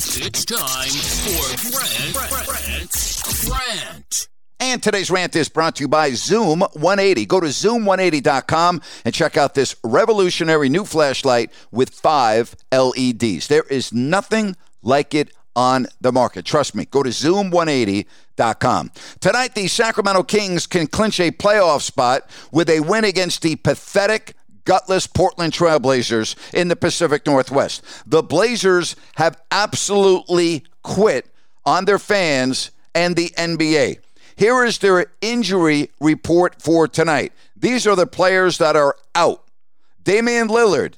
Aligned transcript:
It's 0.00 0.44
time 0.44 0.90
for 0.90 1.72
Grant, 1.72 2.14
Grant, 2.46 3.22
Grant. 3.44 4.28
And 4.60 4.80
today's 4.80 5.10
rant 5.10 5.34
is 5.34 5.48
brought 5.48 5.74
to 5.76 5.82
you 5.82 5.88
by 5.88 6.12
Zoom 6.12 6.60
180. 6.60 7.26
Go 7.26 7.40
to 7.40 7.48
zoom180.com 7.48 8.80
and 9.04 9.12
check 9.12 9.36
out 9.36 9.54
this 9.54 9.74
revolutionary 9.82 10.68
new 10.68 10.84
flashlight 10.84 11.50
with 11.72 11.90
five 11.90 12.54
LEDs. 12.72 13.48
There 13.48 13.64
is 13.64 13.92
nothing 13.92 14.54
like 14.82 15.16
it 15.16 15.32
on 15.56 15.88
the 16.00 16.12
market. 16.12 16.44
Trust 16.44 16.76
me. 16.76 16.84
Go 16.84 17.02
to 17.02 17.10
zoom180.com. 17.10 18.92
Tonight, 19.18 19.56
the 19.56 19.66
Sacramento 19.66 20.22
Kings 20.22 20.68
can 20.68 20.86
clinch 20.86 21.18
a 21.18 21.32
playoff 21.32 21.82
spot 21.82 22.30
with 22.52 22.70
a 22.70 22.78
win 22.78 23.02
against 23.02 23.42
the 23.42 23.56
pathetic 23.56 24.36
gutless 24.68 25.06
Portland 25.06 25.54
Trailblazers 25.54 26.36
in 26.52 26.68
the 26.68 26.76
Pacific 26.76 27.24
Northwest. 27.24 27.82
The 28.06 28.22
Blazers 28.22 28.96
have 29.16 29.40
absolutely 29.50 30.62
quit 30.82 31.26
on 31.64 31.86
their 31.86 31.98
fans 31.98 32.70
and 32.94 33.16
the 33.16 33.30
NBA. 33.30 34.00
Here 34.36 34.62
is 34.64 34.76
their 34.76 35.06
injury 35.22 35.90
report 36.00 36.60
for 36.60 36.86
tonight. 36.86 37.32
These 37.56 37.86
are 37.86 37.96
the 37.96 38.06
players 38.06 38.58
that 38.58 38.76
are 38.76 38.94
out. 39.14 39.42
Damian 40.04 40.48
Lillard, 40.48 40.96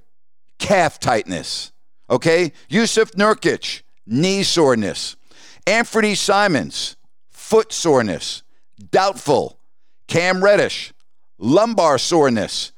calf 0.58 0.98
tightness. 0.98 1.70
Okay? 2.10 2.50
Yusuf 2.68 3.12
Nurkic, 3.12 3.82
knee 4.04 4.42
soreness. 4.42 5.14
Anfernee 5.64 6.16
Simons, 6.16 6.96
foot 7.30 7.72
soreness. 7.72 8.42
Doubtful. 8.90 9.60
Cam 10.08 10.42
Reddish, 10.42 10.92
lumbar 11.38 11.98
soreness. 11.98 12.72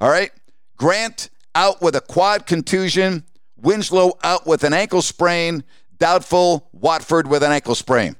All 0.00 0.10
right? 0.10 0.30
Grant 0.76 1.30
out 1.54 1.82
with 1.82 1.96
a 1.96 2.00
quad 2.00 2.46
contusion. 2.46 3.24
Winslow 3.56 4.12
out 4.22 4.46
with 4.46 4.64
an 4.64 4.72
ankle 4.72 5.02
sprain. 5.02 5.64
Doubtful. 5.98 6.68
Watford 6.72 7.26
with 7.26 7.42
an 7.42 7.52
ankle 7.52 7.74
sprain. 7.74 8.16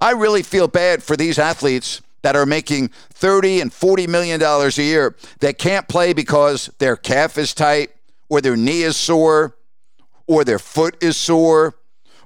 I 0.00 0.12
really 0.12 0.42
feel 0.42 0.68
bad 0.68 1.02
for 1.02 1.16
these 1.16 1.38
athletes 1.38 2.02
that 2.22 2.36
are 2.36 2.46
making 2.46 2.88
30 2.88 3.60
and 3.60 3.72
40 3.72 4.06
million 4.06 4.40
dollars 4.40 4.78
a 4.78 4.82
year 4.82 5.16
that 5.40 5.58
can't 5.58 5.88
play 5.88 6.12
because 6.12 6.70
their 6.78 6.96
calf 6.96 7.38
is 7.38 7.54
tight 7.54 7.90
or 8.28 8.40
their 8.40 8.56
knee 8.56 8.82
is 8.82 8.96
sore 8.96 9.56
or 10.26 10.44
their 10.44 10.58
foot 10.58 10.96
is 11.02 11.16
sore 11.16 11.74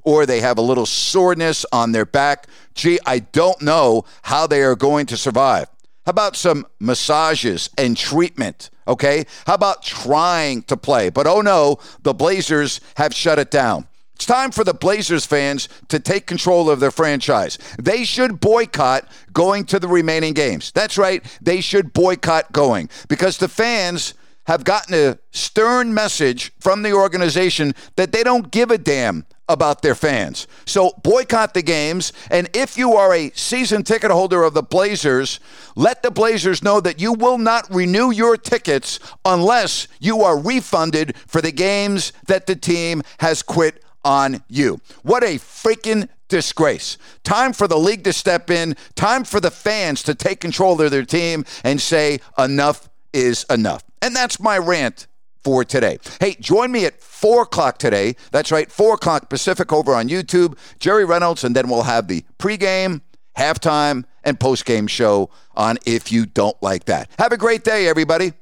or 0.03 0.25
they 0.25 0.41
have 0.41 0.59
a 0.59 0.63
little 0.63 0.87
soreness 0.87 1.67
on 1.73 1.93
their 1.93 2.07
back. 2.07 2.47
Gee, 2.75 2.99
I 3.05 3.19
don't 3.19 3.61
know 3.61 4.05
how 4.23 4.47
they 4.47 4.63
are 4.63 4.77
going 4.77 5.07
to 5.07 5.17
survive. 5.17 5.69
How 6.07 6.11
about 6.11 6.37
some 6.37 6.67
massages 6.79 7.69
and 7.77 7.97
treatment? 7.97 8.71
Okay. 8.87 9.27
How 9.45 9.55
about 9.55 9.83
trying 9.83 10.63
to 10.63 10.77
play? 10.77 11.11
But 11.11 11.27
oh 11.27 11.41
no, 11.41 11.81
the 12.03 12.15
Blazers 12.15 12.81
have 12.97 13.13
shut 13.13 13.41
it 13.41 13.51
down. 13.51 13.89
It's 14.15 14.25
time 14.25 14.53
for 14.53 14.63
the 14.63 14.73
Blazers 14.73 15.27
fans 15.27 15.69
to 15.89 15.99
take 15.99 16.27
control 16.27 16.71
of 16.71 16.79
their 16.79 16.93
franchise. 16.93 17.59
They 17.79 18.05
should 18.05 18.41
boycott 18.41 19.07
going 19.33 19.65
to 19.67 19.81
the 19.81 19.89
remaining 19.89 20.33
games. 20.33 20.71
That's 20.73 20.97
right. 20.97 21.23
They 21.43 21.61
should 21.61 21.93
boycott 21.93 22.53
going 22.53 22.89
because 23.09 23.39
the 23.39 23.49
fans 23.49 24.15
have 24.47 24.65
gotten 24.65 24.95
a 24.95 25.19
stern 25.31 25.93
message 25.93 26.53
from 26.59 26.83
the 26.83 26.93
organization 26.93 27.75
that 27.97 28.13
they 28.13 28.23
don't 28.23 28.51
give 28.51 28.71
a 28.71 28.79
damn 28.79 29.27
about 29.49 29.83
their 29.83 29.95
fans. 29.95 30.47
So 30.65 30.93
boycott 31.03 31.55
the 31.55 31.63
games. 31.63 32.13
And 32.31 32.49
if 32.55 32.77
you 32.77 32.95
are 32.95 33.15
a 33.15 33.31
season 33.31 33.85
ticket 33.85 34.11
holder 34.11 34.43
of 34.43 34.55
the 34.55 34.63
Blazers, 34.63 35.41
let 35.77 36.03
the 36.03 36.11
Blazers 36.11 36.63
know 36.63 36.81
that 36.81 37.01
you 37.01 37.13
will 37.13 37.39
not 37.39 37.73
renew 37.73 38.11
your 38.11 38.37
tickets 38.37 38.99
unless 39.25 39.87
you 40.01 40.23
are 40.23 40.39
refunded 40.39 41.17
for 41.27 41.41
the 41.41 41.53
games 41.53 42.13
that 42.27 42.47
the 42.47 42.57
team 42.57 43.03
has 43.19 43.43
quit 43.43 43.85
on 44.05 44.43
you. 44.49 44.81
What 45.03 45.23
a 45.23 45.37
freaking 45.37 46.09
disgrace. 46.29 46.99
Time 47.23 47.53
for 47.53 47.69
the 47.69 47.79
league 47.79 48.05
to 48.05 48.13
step 48.13 48.51
in, 48.51 48.77
time 48.95 49.25
for 49.25 49.41
the 49.41 49.51
fans 49.51 50.03
to 50.05 50.15
take 50.15 50.41
control 50.41 50.81
of 50.81 50.91
their 50.91 51.05
team 51.05 51.45
and 51.63 51.81
say, 51.81 52.19
enough 52.37 52.89
is 53.13 53.45
enough. 53.49 53.83
And 54.07 54.15
that's 54.15 54.39
my 54.39 54.57
rant 54.57 55.09
for 55.43 55.65
today. 55.65 55.99
Hey, 56.21 56.37
join 56.39 56.71
me 56.71 56.85
at 56.85 57.03
4 57.03 57.43
o'clock 57.43 57.79
today. 57.79 58.15
That's 58.31 58.53
right, 58.53 58.71
4 58.71 58.95
o'clock 58.95 59.29
Pacific 59.29 59.73
over 59.73 59.97
on 59.97 60.09
YouTube. 60.09 60.57
Jerry 60.79 61.05
Reynolds, 61.05 61.43
and 61.43 61.57
then 61.57 61.69
we'll 61.69 61.83
have 61.83 62.07
the 62.07 62.25
pregame, 62.39 63.01
halftime, 63.37 64.05
and 64.23 64.39
postgame 64.39 64.89
show 64.89 65.29
on 65.57 65.79
If 65.85 66.13
You 66.13 66.25
Don't 66.25 66.57
Like 66.63 66.85
That. 66.85 67.11
Have 67.19 67.33
a 67.33 67.37
great 67.37 67.65
day, 67.65 67.89
everybody. 67.89 68.33